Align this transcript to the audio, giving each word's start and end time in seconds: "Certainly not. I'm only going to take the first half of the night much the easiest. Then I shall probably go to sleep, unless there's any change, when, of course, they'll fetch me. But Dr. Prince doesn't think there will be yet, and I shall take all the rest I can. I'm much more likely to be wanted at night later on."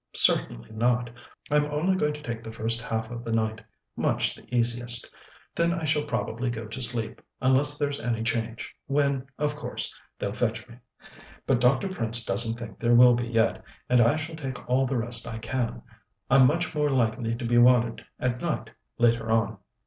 "Certainly 0.15 0.71
not. 0.71 1.11
I'm 1.51 1.65
only 1.65 1.95
going 1.95 2.13
to 2.15 2.23
take 2.23 2.43
the 2.43 2.51
first 2.51 2.81
half 2.81 3.11
of 3.11 3.23
the 3.23 3.31
night 3.31 3.61
much 3.95 4.33
the 4.33 4.43
easiest. 4.51 5.13
Then 5.53 5.71
I 5.75 5.85
shall 5.85 6.05
probably 6.05 6.49
go 6.49 6.65
to 6.65 6.81
sleep, 6.81 7.21
unless 7.39 7.77
there's 7.77 7.99
any 7.99 8.23
change, 8.23 8.73
when, 8.87 9.27
of 9.37 9.55
course, 9.55 9.93
they'll 10.17 10.33
fetch 10.33 10.67
me. 10.67 10.77
But 11.45 11.61
Dr. 11.61 11.87
Prince 11.87 12.25
doesn't 12.25 12.57
think 12.57 12.79
there 12.79 12.95
will 12.95 13.13
be 13.13 13.27
yet, 13.27 13.63
and 13.89 14.01
I 14.01 14.15
shall 14.15 14.35
take 14.35 14.67
all 14.67 14.87
the 14.87 14.97
rest 14.97 15.27
I 15.27 15.37
can. 15.37 15.83
I'm 16.31 16.47
much 16.47 16.73
more 16.73 16.89
likely 16.89 17.35
to 17.35 17.45
be 17.45 17.59
wanted 17.59 18.03
at 18.19 18.41
night 18.41 18.71
later 18.97 19.29
on." 19.29 19.59